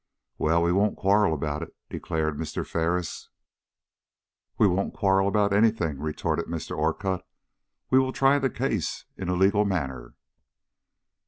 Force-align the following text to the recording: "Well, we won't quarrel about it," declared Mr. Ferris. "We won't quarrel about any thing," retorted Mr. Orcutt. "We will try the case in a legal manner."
"Well, 0.39 0.63
we 0.63 0.71
won't 0.71 0.97
quarrel 0.97 1.31
about 1.31 1.61
it," 1.61 1.75
declared 1.91 2.35
Mr. 2.35 2.65
Ferris. 2.65 3.29
"We 4.57 4.65
won't 4.67 4.95
quarrel 4.95 5.27
about 5.27 5.53
any 5.53 5.69
thing," 5.69 5.99
retorted 5.99 6.45
Mr. 6.47 6.75
Orcutt. 6.75 7.23
"We 7.91 7.99
will 7.99 8.11
try 8.11 8.39
the 8.39 8.49
case 8.49 9.05
in 9.15 9.29
a 9.29 9.35
legal 9.35 9.63
manner." 9.63 10.15